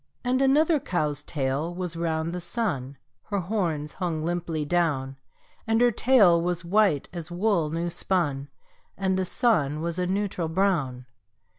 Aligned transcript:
And 0.23 0.41
another 0.41 0.79
cow's 0.79 1.21
tail 1.21 1.71
was 1.75 1.95
round 1.95 2.33
the 2.33 2.41
sun 2.41 2.97
(Her 3.25 3.39
horns 3.39 3.93
hung 3.93 4.25
limply 4.25 4.65
down); 4.65 5.17
And 5.67 5.79
her 5.79 5.91
tail 5.91 6.41
was 6.41 6.65
white 6.65 7.07
as 7.13 7.29
wool 7.29 7.69
new 7.69 7.91
spun, 7.91 8.47
And 8.97 9.15
the 9.15 9.25
sun 9.25 9.79
was 9.79 9.99
a 9.99 10.07
neutral 10.07 10.47
brown. 10.49 11.05